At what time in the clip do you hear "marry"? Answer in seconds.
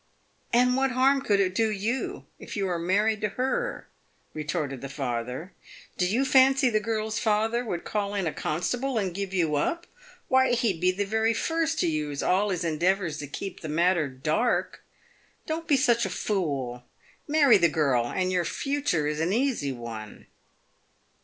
17.27-17.59